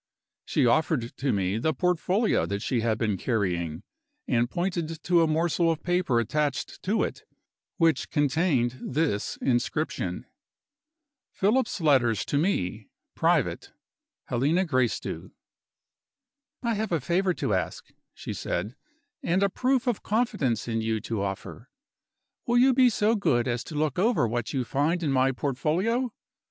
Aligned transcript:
She 0.45 0.65
offered 0.65 1.15
to 1.17 1.31
me 1.31 1.59
the 1.59 1.75
portfolio 1.75 2.47
that 2.47 2.63
she 2.63 2.79
had 2.81 2.97
been 2.97 3.17
carrying, 3.17 3.83
and 4.27 4.49
pointed 4.49 5.03
to 5.03 5.21
a 5.21 5.27
morsel 5.27 5.69
of 5.69 5.83
paper 5.83 6.19
attached 6.19 6.81
to 6.81 7.03
it, 7.03 7.21
which 7.77 8.09
contained 8.09 8.79
this 8.81 9.37
inscription: 9.43 10.25
"Philip's 11.33 11.79
Letters 11.81 12.25
To 12.25 12.39
Me. 12.39 12.89
Private. 13.13 13.73
Helena 14.25 14.65
Gracedieu." 14.65 15.33
"I 16.63 16.73
have 16.73 16.91
a 16.91 16.99
favor 16.99 17.35
to 17.35 17.53
ask," 17.53 17.93
she 18.15 18.33
said, 18.33 18.75
"and 19.21 19.43
a 19.43 19.49
proof 19.49 19.85
of 19.85 20.01
confidence 20.01 20.67
in 20.67 20.81
you 20.81 20.99
to 21.01 21.21
offer. 21.21 21.69
Will 22.47 22.57
you 22.57 22.73
be 22.73 22.89
so 22.89 23.13
good 23.13 23.47
as 23.47 23.63
to 23.65 23.75
look 23.75 23.99
over 23.99 24.27
what 24.27 24.51
you 24.51 24.63
find 24.65 25.03
in 25.03 25.11
my 25.11 25.31
portfolio? 25.31 26.11